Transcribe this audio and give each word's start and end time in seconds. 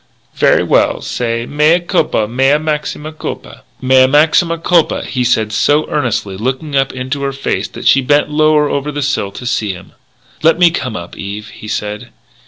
"Very 0.33 0.63
well. 0.63 1.03
Say 1.03 1.45
'Mea 1.45 1.79
culpa, 1.81 2.27
mea 2.27 2.57
maxima 2.57 3.11
culpa.'" 3.13 3.61
"Mea 3.83 4.07
maxima 4.07 4.57
culpa," 4.57 5.03
he 5.05 5.23
said 5.23 5.53
so 5.53 5.87
earnestly, 5.89 6.35
looking 6.37 6.75
up 6.75 6.91
into 6.91 7.21
her 7.21 7.31
face 7.31 7.67
that 7.67 7.85
she 7.85 8.01
bent 8.01 8.27
lower 8.31 8.67
over 8.67 8.91
the 8.91 9.03
sill 9.03 9.31
to 9.33 9.45
see 9.45 9.73
him. 9.73 9.91
"Let 10.41 10.57
me 10.57 10.71
come 10.71 10.95
up, 10.95 11.15
Eve," 11.15 11.49
he 11.49 11.67
said. 11.67 12.09